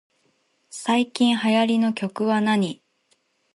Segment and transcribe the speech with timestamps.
[0.71, 2.81] 最近流行りの曲はなに